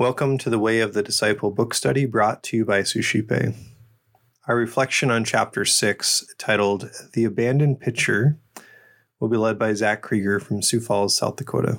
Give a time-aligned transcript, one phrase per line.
[0.00, 3.54] Welcome to the Way of the Disciple book study brought to you by Suscipe.
[4.48, 8.38] Our reflection on chapter 6, titled The Abandoned Pitcher,
[9.20, 11.76] will be led by Zach Krueger from Sioux Falls, South Dakota.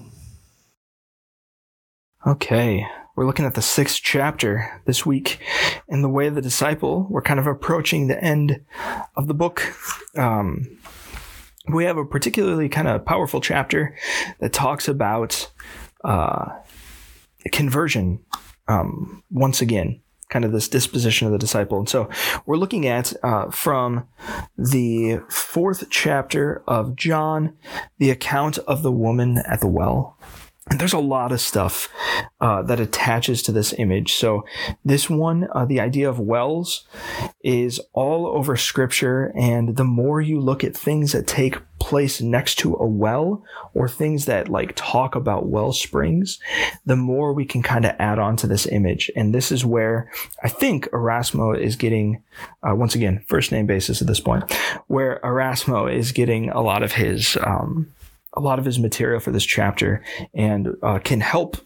[2.27, 5.39] Okay, we're looking at the sixth chapter this week
[5.87, 7.07] in the way of the disciple.
[7.09, 8.63] We're kind of approaching the end
[9.17, 9.63] of the book.
[10.15, 10.77] Um,
[11.73, 13.97] we have a particularly kind of powerful chapter
[14.39, 15.51] that talks about
[16.03, 16.49] uh,
[17.49, 18.19] conversion
[18.67, 21.77] um, once again kind of this disposition of the disciple.
[21.77, 22.09] And so
[22.45, 24.07] we're looking at uh, from
[24.57, 27.55] the fourth chapter of John,
[27.99, 30.17] the account of the woman at the well.
[30.77, 31.89] There's a lot of stuff
[32.39, 34.13] uh, that attaches to this image.
[34.13, 34.45] So,
[34.85, 36.85] this one, uh, the idea of wells,
[37.43, 39.31] is all over scripture.
[39.35, 43.89] And the more you look at things that take place next to a well or
[43.89, 46.39] things that like talk about well springs,
[46.85, 49.11] the more we can kind of add on to this image.
[49.15, 50.11] And this is where
[50.43, 52.23] I think Erasmo is getting,
[52.67, 54.51] uh, once again, first name basis at this point,
[54.87, 57.37] where Erasmo is getting a lot of his.
[57.43, 57.91] Um,
[58.33, 61.57] a lot of his material for this chapter and uh, can help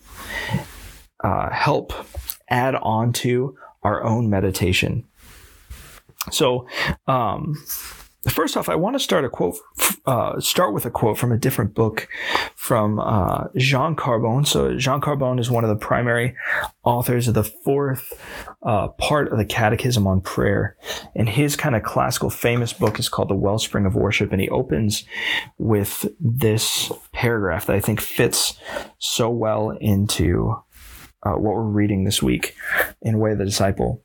[1.23, 1.93] uh, help
[2.49, 5.05] add on to our own meditation.
[6.31, 6.67] So,
[7.07, 7.55] um,
[8.27, 9.55] first off, I want to start a quote,
[10.05, 12.07] uh, start with a quote from a different book
[12.55, 14.45] from uh, Jean Corbon.
[14.45, 16.35] So Jean Corbon is one of the primary
[16.83, 18.13] authors of the fourth
[18.63, 20.75] uh, part of the Catechism on Prayer,
[21.15, 24.49] and his kind of classical famous book is called The Wellspring of Worship, and he
[24.49, 25.05] opens
[25.57, 28.57] with this paragraph that I think fits
[28.97, 30.55] so well into
[31.23, 32.55] uh, what we're reading this week
[33.01, 34.03] in Way of the Disciple.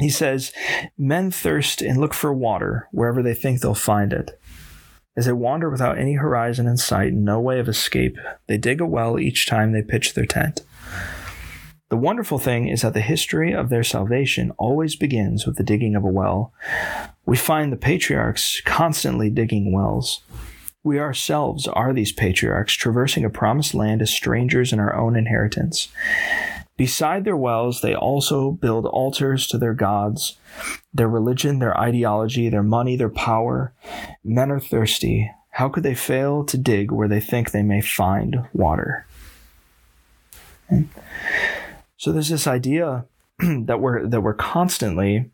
[0.00, 0.52] He says,
[0.96, 4.38] Men thirst and look for water wherever they think they'll find it.
[5.16, 8.80] As they wander without any horizon in sight and no way of escape, they dig
[8.80, 10.62] a well each time they pitch their tent.
[11.88, 15.96] The wonderful thing is that the history of their salvation always begins with the digging
[15.96, 16.52] of a well.
[17.24, 20.20] We find the patriarchs constantly digging wells.
[20.84, 25.88] We ourselves are these patriarchs, traversing a promised land as strangers in our own inheritance.
[26.78, 30.36] Beside their wells, they also build altars to their gods,
[30.94, 33.74] their religion, their ideology, their money, their power.
[34.22, 35.28] Men are thirsty.
[35.50, 39.06] How could they fail to dig where they think they may find water?
[40.68, 40.82] Hmm.
[41.96, 43.06] So there's this idea
[43.40, 45.30] that we're that we're constantly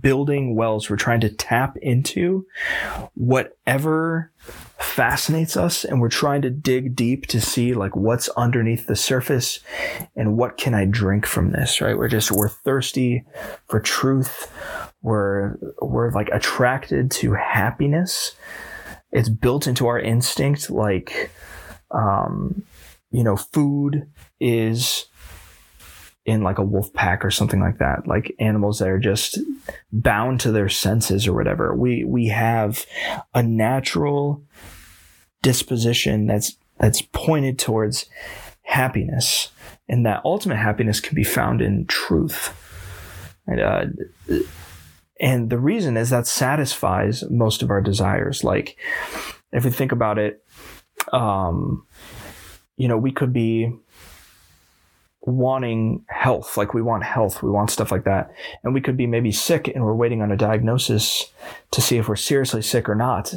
[0.00, 0.88] building wells.
[0.88, 2.46] We're trying to tap into
[3.14, 4.32] whatever
[4.78, 9.60] fascinates us and we're trying to dig deep to see like what's underneath the surface
[10.14, 11.96] and what can I drink from this, right?
[11.96, 13.24] We're just, we're thirsty
[13.68, 14.52] for truth.
[15.02, 18.36] We're, we're like attracted to happiness.
[19.10, 20.70] It's built into our instinct.
[20.70, 21.30] Like,
[21.90, 22.64] um,
[23.10, 25.06] you know, food is
[26.24, 29.38] in like a wolf pack or something like that, like animals that are just
[29.92, 31.74] bound to their senses or whatever.
[31.74, 32.86] We we have
[33.34, 34.42] a natural
[35.42, 38.06] disposition that's that's pointed towards
[38.62, 39.50] happiness,
[39.88, 42.58] and that ultimate happiness can be found in truth.
[43.46, 43.84] And, uh,
[45.20, 48.42] and the reason is that satisfies most of our desires.
[48.42, 48.78] Like,
[49.52, 50.42] if we think about it,
[51.12, 51.86] um,
[52.76, 53.70] you know, we could be
[55.26, 58.30] wanting health, like we want health, we want stuff like that.
[58.62, 61.32] And we could be maybe sick and we're waiting on a diagnosis
[61.70, 63.34] to see if we're seriously sick or not.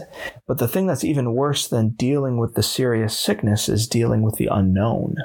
[0.48, 4.36] But the thing that's even worse than dealing with the serious sickness is dealing with
[4.36, 5.16] the unknown.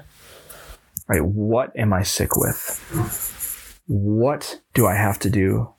[1.09, 1.25] Right?
[1.25, 3.81] What am I sick with?
[3.87, 5.75] What do I have to do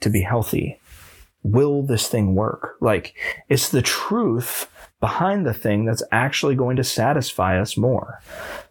[0.00, 0.80] to be healthy?
[1.42, 2.76] Will this thing work?
[2.80, 3.14] Like,
[3.48, 4.70] it's the truth
[5.04, 8.22] behind the thing that's actually going to satisfy us more.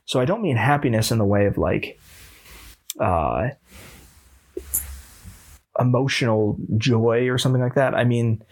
[0.06, 2.00] So I don't mean happiness in the way of like
[3.00, 3.50] uh,
[5.78, 7.94] emotional joy or something like that.
[7.94, 8.44] I mean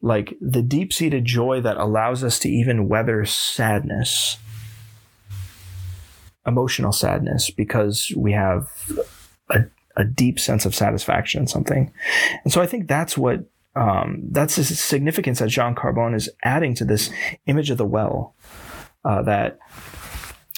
[0.00, 4.38] like the deep seated joy that allows us to even weather sadness,
[6.46, 8.68] emotional sadness, because we have
[9.50, 9.64] a,
[9.96, 11.92] a deep sense of satisfaction in something.
[12.44, 13.40] And so I think that's what
[13.76, 17.10] um, that's the significance that Jean Corbon is adding to this
[17.46, 18.34] image of the well.
[19.04, 19.58] Uh, that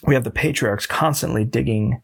[0.06, 2.00] we have the patriarchs constantly digging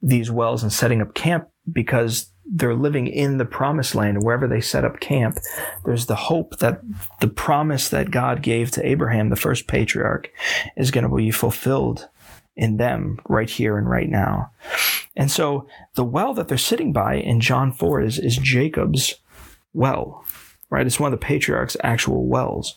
[0.00, 4.60] these wells and setting up camp because they're living in the promised land wherever they
[4.60, 5.38] set up camp
[5.84, 6.80] there's the hope that
[7.20, 10.30] the promise that god gave to abraham the first patriarch
[10.76, 12.08] is going to be fulfilled
[12.56, 14.50] in them right here and right now
[15.16, 19.14] and so the well that they're sitting by in john 4 is, is jacob's
[19.72, 20.24] well
[20.70, 22.76] right it's one of the patriarch's actual wells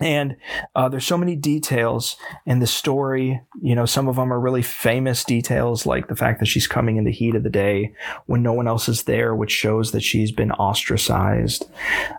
[0.00, 0.36] and
[0.74, 3.40] uh, there's so many details in the story.
[3.62, 6.96] You know, some of them are really famous details, like the fact that she's coming
[6.96, 7.94] in the heat of the day
[8.26, 11.64] when no one else is there, which shows that she's been ostracized.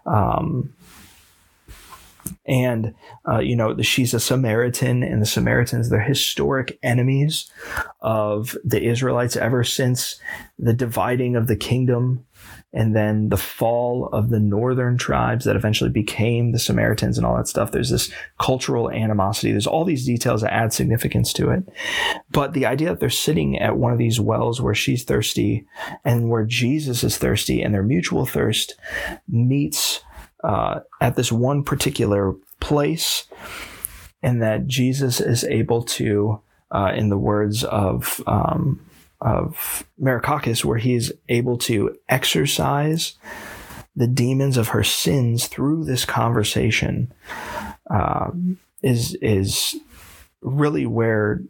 [0.06, 0.74] Um,
[2.45, 2.95] and
[3.27, 7.51] uh, you know she's a samaritan and the samaritans they're historic enemies
[8.01, 10.19] of the israelites ever since
[10.57, 12.25] the dividing of the kingdom
[12.75, 17.38] and then the fall of the northern tribes that eventually became the Samaritans and all
[17.38, 17.72] that stuff.
[17.72, 19.51] There's this cultural animosity.
[19.51, 21.63] There's all these details that add significance to it.
[22.30, 25.66] But the idea that they're sitting at one of these wells where she's thirsty
[26.04, 28.75] and where Jesus is thirsty and their mutual thirst
[29.27, 30.01] meets
[30.44, 33.25] uh, at this one particular place,
[34.22, 36.42] and that Jesus is able to,
[36.72, 38.80] uh, in the words of um,
[39.21, 43.15] of Merikakis, where he's able to exorcise
[43.95, 47.13] the demons of her sins through this conversation,
[47.89, 48.31] uh,
[48.81, 49.75] is is
[50.41, 51.41] really where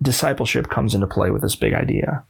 [0.00, 2.24] discipleship comes into play with this big idea,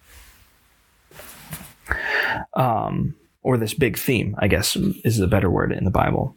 [2.55, 4.35] um, or this big theme.
[4.39, 6.37] I guess is the better word in the Bible.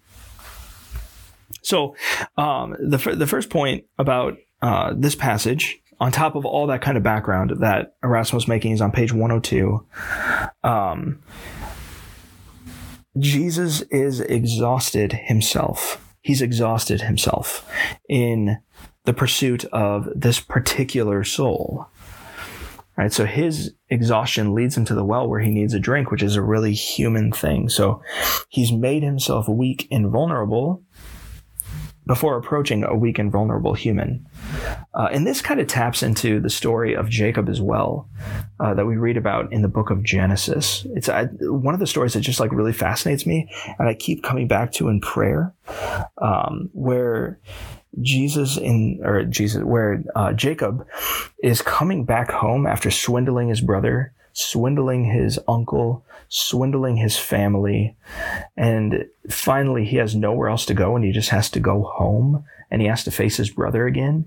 [1.62, 1.96] So,
[2.38, 6.98] um, the the first point about uh, this passage on top of all that kind
[6.98, 9.86] of background that Erasmo's making is on page 102.
[10.64, 11.22] Um,
[13.18, 16.04] Jesus is exhausted himself.
[16.22, 17.68] He's exhausted himself
[18.08, 18.58] in
[19.06, 21.88] the pursuit of this particular soul.
[22.98, 26.24] Right, so his exhaustion leads him to the well where he needs a drink, which
[26.24, 27.70] is a really human thing.
[27.70, 28.02] So
[28.50, 30.84] he's made himself weak and vulnerable
[32.08, 34.26] before approaching a weak and vulnerable human.
[34.98, 38.10] Uh, and this kind of taps into the story of Jacob as well,
[38.60, 40.88] uh, that we read about in the book of Genesis.
[40.96, 43.48] It's I, one of the stories that just like really fascinates me,
[43.78, 45.54] and I keep coming back to in prayer,
[46.20, 47.40] um, where
[48.02, 50.88] Jesus in or Jesus, where uh, Jacob
[51.44, 57.96] is coming back home after swindling his brother, swindling his uncle, swindling his family.
[58.56, 62.46] And finally, he has nowhere else to go and he just has to go home
[62.70, 64.26] and he has to face his brother again.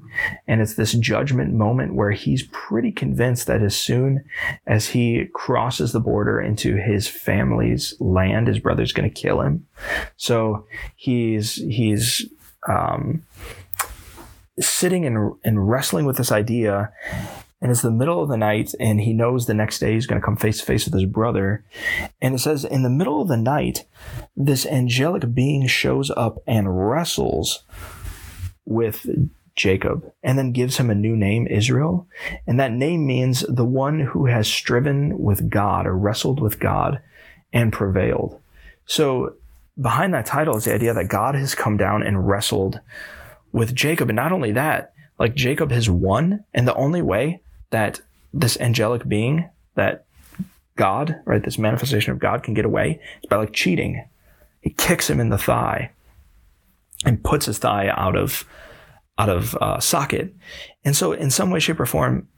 [0.48, 4.24] And it's this judgment moment where he's pretty convinced that as soon
[4.66, 9.64] as he crosses the border into his family's land, his brother's going to kill him.
[10.16, 10.66] So
[10.96, 12.28] he's, he's,
[12.66, 13.22] um,
[14.58, 16.92] sitting and, and wrestling with this idea
[17.60, 20.20] and it's the middle of the night and he knows the next day he's going
[20.20, 21.64] to come face to face with his brother.
[22.20, 23.84] And it says in the middle of the night
[24.34, 27.64] this angelic being shows up and wrestles
[28.64, 29.06] with
[29.56, 32.08] Jacob and then gives him a new name Israel.
[32.46, 37.02] And that name means the one who has striven with God or wrestled with God
[37.52, 38.40] and prevailed.
[38.86, 39.34] So
[39.78, 42.80] behind that title is the idea that God has come down and wrestled
[43.52, 44.08] with Jacob.
[44.08, 48.00] And not only that like Jacob has won and the only way that
[48.32, 50.06] this angelic being, that
[50.76, 54.04] God, right, this manifestation of God can get away is by like cheating.
[54.60, 55.92] He kicks him in the thigh
[57.04, 58.44] and puts his thigh out of
[59.18, 60.34] out of uh, socket.
[60.84, 62.28] And so, in some way, shape, or form,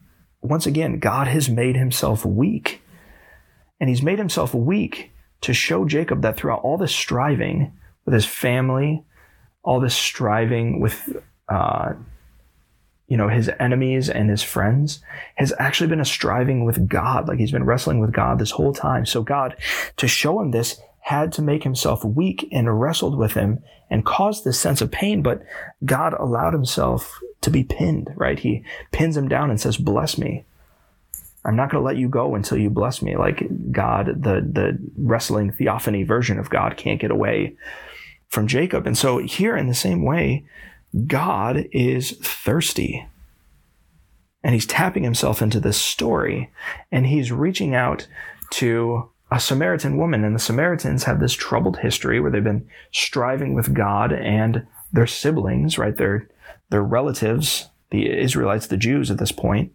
[0.41, 2.81] once again, God has made himself weak,
[3.79, 7.73] and He's made himself weak to show Jacob that throughout all this striving
[8.05, 9.03] with his family,
[9.63, 11.17] all this striving with
[11.49, 11.93] uh,
[13.13, 14.99] you know, his enemies and his friends
[15.35, 17.27] has actually been a striving with God.
[17.27, 19.05] Like he's been wrestling with God this whole time.
[19.05, 19.55] So God,
[19.97, 23.61] to show him this, had to make himself weak and wrestled with him
[23.91, 25.21] and caused this sense of pain.
[25.21, 25.43] But
[25.85, 28.39] God allowed himself to be pinned, right?
[28.39, 30.43] He pins him down and says, bless me.
[31.45, 33.15] I'm not going to let you go until you bless me.
[33.15, 37.57] Like God, the, the wrestling theophany version of God can't get away
[38.29, 38.87] from Jacob.
[38.87, 40.45] And so here in the same way,
[41.07, 43.05] God is thirsty.
[44.43, 46.51] And he's tapping himself into this story
[46.91, 48.07] and he's reaching out
[48.51, 50.23] to a Samaritan woman.
[50.23, 55.07] And the Samaritans have this troubled history where they've been striving with God and their
[55.07, 55.95] siblings, right?
[55.95, 56.29] Their,
[56.69, 59.71] their relatives, the Israelites, the Jews at this point.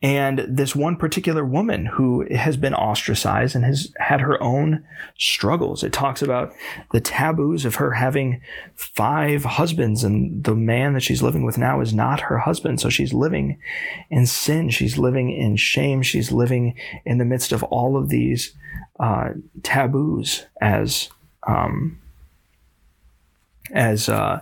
[0.00, 4.84] And this one particular woman who has been ostracized and has had her own
[5.18, 5.84] struggles.
[5.84, 6.52] It talks about
[6.92, 8.40] the taboos of her having
[8.74, 12.80] five husbands, and the man that she's living with now is not her husband.
[12.80, 13.58] So she's living
[14.08, 14.70] in sin.
[14.70, 16.02] She's living in shame.
[16.02, 16.74] She's living
[17.04, 18.54] in the midst of all of these
[18.98, 19.30] uh,
[19.62, 21.10] taboos, as
[21.46, 22.00] um,
[23.72, 24.40] as uh,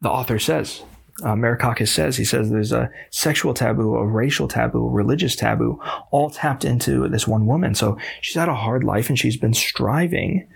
[0.00, 0.82] the author says
[1.22, 2.16] uh, Merikakis says.
[2.16, 7.08] He says there's a sexual taboo, a racial taboo, a religious taboo, all tapped into
[7.08, 7.74] this one woman.
[7.74, 10.48] So she's had a hard life and she's been striving.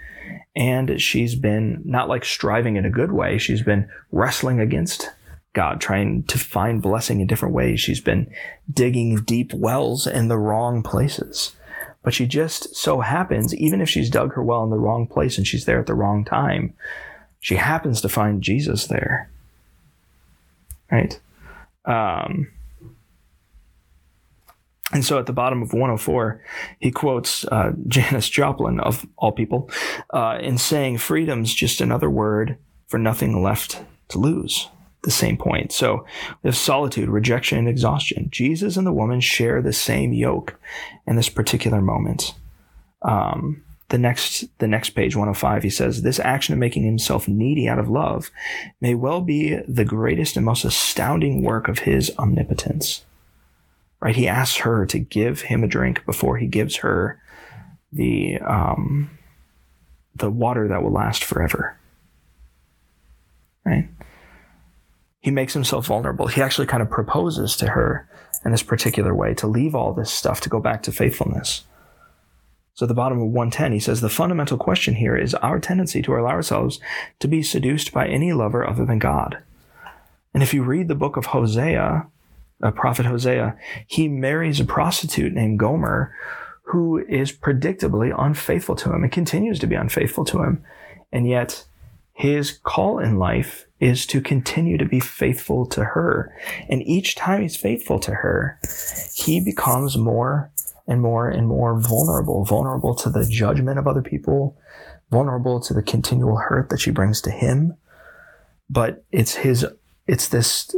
[0.54, 3.38] and she's been not like striving in a good way.
[3.38, 5.11] She's been wrestling against
[5.54, 7.81] God, trying to find blessing in different ways.
[7.81, 8.31] She's been
[8.71, 11.54] digging deep wells in the wrong places.
[12.02, 15.38] But she just so happens, even if she's dug her well in the wrong place
[15.38, 16.75] and she's there at the wrong time,
[17.40, 19.31] she happens to find Jesus there.
[20.93, 21.19] Right?
[21.87, 22.49] Um,
[24.93, 26.43] and so at the bottom of 104,
[26.79, 29.71] he quotes uh, Janis Joplin, of all people,
[30.11, 32.59] uh, in saying, Freedom's just another word
[32.89, 34.69] for nothing left to lose.
[35.03, 35.73] The same point.
[35.73, 36.07] So
[36.43, 38.29] we have solitude, rejection, and exhaustion.
[38.31, 40.61] Jesus and the woman share the same yoke
[41.09, 42.35] in this particular moment.
[43.05, 47.69] Um, the next the next page 105 he says this action of making himself needy
[47.69, 48.31] out of love
[48.81, 53.05] may well be the greatest and most astounding work of his omnipotence
[54.03, 54.17] right?
[54.17, 57.23] He asks her to give him a drink before he gives her
[57.93, 59.11] the um,
[60.17, 61.79] the water that will last forever.
[63.65, 63.89] Right?
[65.21, 66.27] He makes himself vulnerable.
[66.27, 68.09] He actually kind of proposes to her
[68.45, 71.63] in this particular way to leave all this stuff to go back to faithfulness.
[72.75, 76.00] So at the bottom of 110, he says the fundamental question here is our tendency
[76.02, 76.81] to allow ourselves
[77.21, 79.43] to be seduced by any lover other than God.
[80.33, 82.07] And if you read the book of Hosea,
[82.62, 86.14] uh, prophet Hosea, he marries a prostitute named Gomer
[86.62, 90.64] who is predictably unfaithful to him and continues to be unfaithful to him.
[91.12, 91.67] And yet,
[92.14, 96.33] his call in life is to continue to be faithful to her.
[96.69, 98.59] And each time he's faithful to her,
[99.12, 100.51] he becomes more
[100.87, 104.57] and more and more vulnerable, vulnerable to the judgment of other people,
[105.11, 107.77] vulnerable to the continual hurt that she brings to him.
[108.69, 109.67] But it's his,
[110.07, 110.75] it's this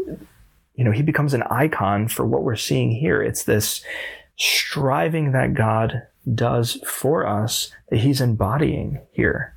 [0.75, 3.23] you know, he becomes an icon for what we're seeing here.
[3.23, 3.83] It's this
[4.37, 6.03] striving that God
[6.35, 9.55] does for us that he's embodying here.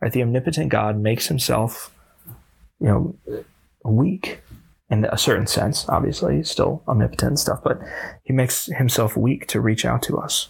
[0.00, 0.12] Right?
[0.12, 1.94] The omnipotent God makes himself,
[2.80, 3.44] you know,
[3.84, 4.40] weak
[4.90, 5.88] in a certain sense.
[5.88, 7.80] Obviously, still omnipotent and stuff, but
[8.24, 10.48] he makes himself weak to reach out to us.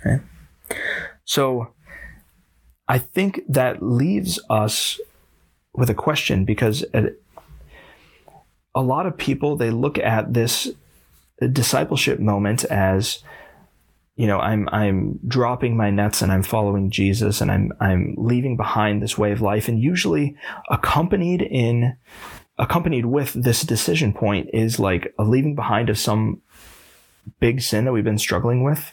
[0.00, 0.22] Okay.
[1.24, 1.68] So
[2.86, 5.00] I think that leaves us
[5.72, 6.84] with a question because
[8.74, 10.70] a lot of people they look at this
[11.52, 13.22] discipleship moment as
[14.16, 18.56] you know i'm i'm dropping my nets and i'm following jesus and i'm i'm leaving
[18.56, 19.68] behind this way of life.
[19.68, 20.36] And usually
[20.70, 21.96] accompanied in
[22.58, 26.40] accompanied with this decision point is like a leaving behind of some
[27.40, 28.92] big sin that we've been struggling with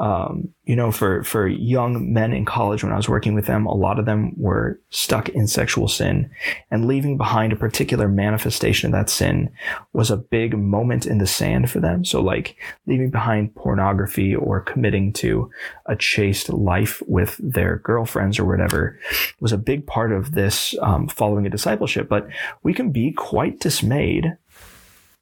[0.00, 3.66] um, you know, for, for young men in college, when I was working with them,
[3.66, 6.30] a lot of them were stuck in sexual sin
[6.70, 9.50] and leaving behind a particular manifestation of that sin
[9.92, 12.02] was a big moment in the sand for them.
[12.06, 15.50] So like leaving behind pornography or committing to
[15.84, 18.98] a chaste life with their girlfriends or whatever
[19.38, 22.08] was a big part of this um, following a discipleship.
[22.08, 22.26] But
[22.62, 24.38] we can be quite dismayed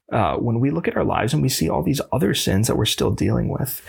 [0.09, 2.77] uh, when we look at our lives and we see all these other sins that
[2.77, 3.81] we're still dealing with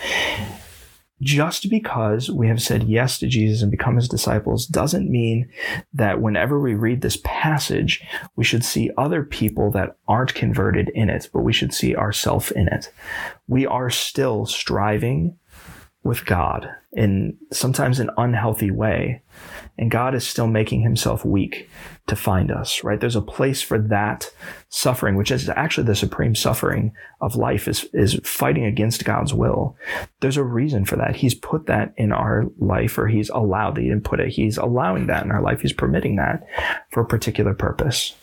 [1.21, 5.49] just because we have said yes to Jesus and become his disciples doesn't mean
[5.93, 8.03] that whenever we read this passage,
[8.37, 12.50] we should see other people that aren't converted in it, but we should see ourselves
[12.50, 12.93] in it.
[13.49, 15.37] We are still striving
[16.03, 19.23] with God in sometimes an unhealthy way.
[19.78, 21.70] And God is still making himself weak
[22.09, 23.00] to find us, right?
[23.00, 24.30] There's a place for that
[24.68, 29.76] suffering, which is actually the supreme suffering of life is, is fighting against God's will.
[30.18, 31.16] There's a reason for that.
[31.16, 33.82] He's put that in our life or he's allowed that.
[33.82, 34.28] He didn't put it.
[34.28, 35.61] He's allowing that in our life.
[35.61, 36.47] He's permitting that
[36.90, 38.14] for a particular purpose.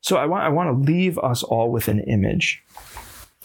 [0.00, 2.64] So I want, I want to leave us all with an image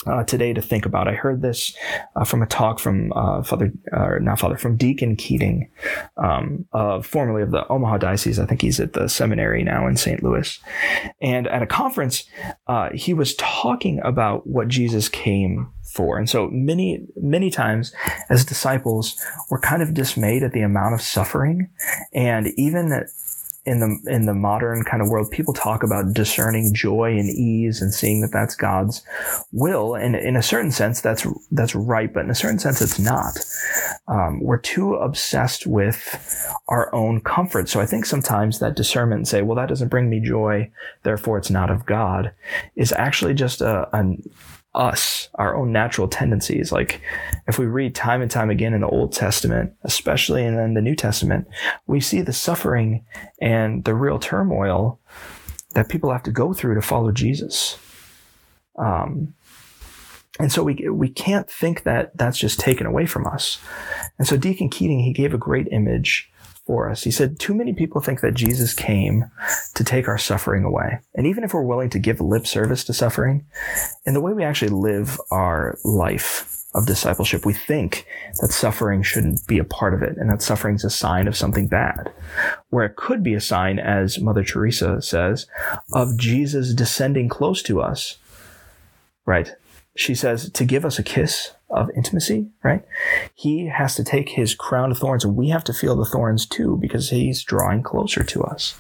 [0.08, 1.08] uh, today to think about.
[1.08, 1.76] I heard this
[2.16, 5.70] uh, from a talk from uh, Father, or not Father, from Deacon Keating,
[6.18, 6.66] um,
[7.04, 8.40] formerly of the Omaha Diocese.
[8.40, 10.24] I think he's at the seminary now in St.
[10.24, 10.60] Louis.
[11.22, 12.24] And at a conference,
[12.68, 16.18] uh, he was talking about what Jesus came for.
[16.18, 17.94] And so many, many times
[18.30, 21.70] as disciples, we're kind of dismayed at the amount of suffering
[22.14, 23.06] and even
[23.66, 27.82] in the in the modern kind of world, people talk about discerning joy and ease
[27.82, 29.04] and seeing that that's God's
[29.52, 33.00] will, and in a certain sense, that's that's right, but in a certain sense, it's
[33.00, 33.38] not.
[34.08, 37.70] Um, we're too obsessed with our own comfort.
[37.70, 40.72] So I think sometimes that discernment and say, well, that doesn't bring me joy,
[41.04, 42.32] therefore it's not of God,
[42.76, 44.18] is actually just a, a
[44.74, 46.72] us, our own natural tendencies.
[46.72, 47.02] Like
[47.48, 50.96] if we read time and time again in the Old Testament, especially in the New
[50.96, 51.48] Testament,
[51.88, 53.06] we see the suffering
[53.42, 55.00] and the real turmoil
[55.74, 57.78] that people have to go through to follow Jesus.
[58.78, 59.34] Um,
[60.40, 63.60] and so we we can't think that that's just taken away from us.
[64.18, 66.31] And so Deacon Keating, he gave a great image
[66.72, 67.04] for us.
[67.04, 69.30] He said, Too many people think that Jesus came
[69.76, 71.00] to take our suffering away.
[71.14, 73.46] And even if we're willing to give lip service to suffering,
[74.06, 78.08] in the way we actually live our life of discipleship, we think
[78.40, 81.36] that suffering shouldn't be a part of it and that suffering is a sign of
[81.36, 82.10] something bad.
[82.70, 85.48] Where it could be a sign, as Mother Teresa says,
[85.92, 88.18] of Jesus descending close to us.
[89.26, 89.52] Right?
[89.98, 92.84] She says to give us a kiss of intimacy, right?
[93.34, 96.46] He has to take his crown of thorns and we have to feel the thorns
[96.46, 98.76] too because he's drawing closer to us.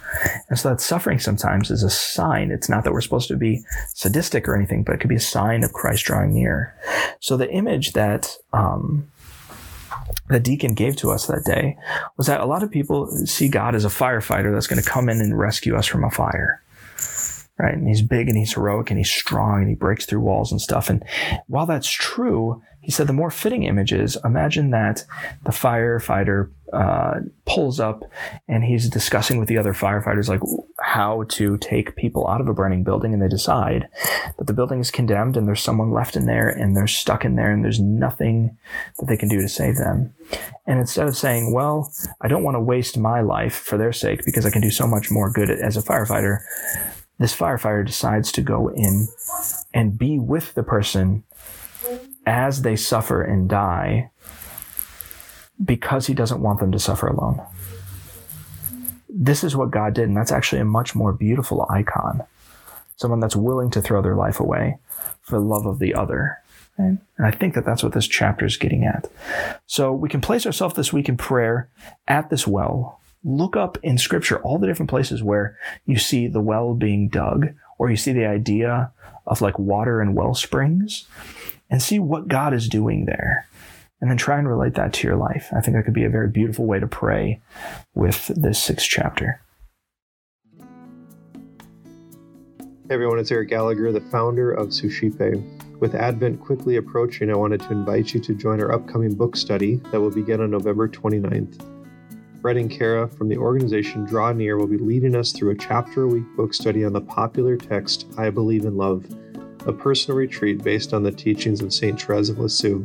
[0.50, 2.52] And so that suffering sometimes is a sign.
[2.52, 5.22] It's not that we're supposed to be sadistic or anything, but it could be a
[5.22, 6.76] sign of Christ drawing near.
[7.20, 9.08] So the image that, um,
[10.28, 11.78] the deacon gave to us that day
[12.18, 15.10] was that a lot of people see God as a firefighter that's going to come
[15.10, 16.62] in and rescue us from a fire
[17.62, 17.76] right?
[17.76, 20.60] And he's big and he's heroic and he's strong and he breaks through walls and
[20.60, 20.90] stuff.
[20.90, 21.04] And
[21.48, 25.06] while that's true, he said the more fitting image is imagine that
[25.44, 28.04] the firefighter uh, pulls up
[28.48, 30.40] and he's discussing with the other firefighters like
[30.80, 33.88] how to take people out of a burning building and they decide
[34.38, 37.36] that the building is condemned and there's someone left in there and they're stuck in
[37.36, 38.58] there and there's nothing
[38.98, 40.14] that they can do to save them
[40.66, 41.92] and instead of saying well
[42.22, 44.88] i don't want to waste my life for their sake because i can do so
[44.88, 46.40] much more good as a firefighter
[47.22, 49.08] this firefighter decides to go in
[49.76, 51.24] and be with the person
[52.26, 54.10] as they suffer and die
[55.64, 57.40] because he doesn't want them to suffer alone.
[59.08, 62.24] This is what God did, and that's actually a much more beautiful icon.
[62.96, 64.80] Someone that's willing to throw their life away
[65.22, 66.40] for the love of the other.
[66.78, 69.12] And I think that that's what this chapter is getting at.
[69.68, 71.70] So we can place ourselves this week in prayer
[72.08, 76.42] at this well look up in scripture all the different places where you see the
[76.42, 78.92] well being dug or you see the idea
[79.28, 81.08] of like water and well springs
[81.70, 83.48] and see what God is doing there.
[84.02, 85.50] And then try and relate that to your life.
[85.56, 87.40] I think that could be a very beautiful way to pray
[87.94, 89.42] with this sixth chapter.
[92.88, 95.40] Hey everyone, it's Eric Gallagher, the founder of Suscipe.
[95.80, 99.76] With Advent quickly approaching, I wanted to invite you to join our upcoming book study
[99.92, 101.71] that will begin on November 29th.
[102.42, 106.04] Fred and Kara from the organization Draw Near will be leading us through a chapter
[106.04, 109.06] a week book study on the popular text I Believe in Love,
[109.68, 112.02] a personal retreat based on the teachings of St.
[112.02, 112.84] Therese of Lisieux.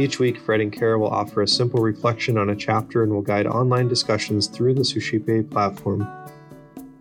[0.00, 3.22] Each week, Fred and Kara will offer a simple reflection on a chapter and will
[3.22, 6.08] guide online discussions through the Suscipe platform.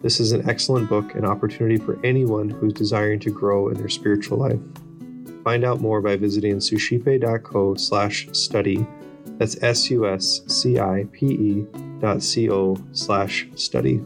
[0.03, 3.89] This is an excellent book and opportunity for anyone who's desiring to grow in their
[3.89, 4.59] spiritual life.
[5.43, 8.85] Find out more by visiting suscipe.co slash study
[9.37, 11.67] that's S U S C I P E
[11.99, 14.01] dot C O slash study.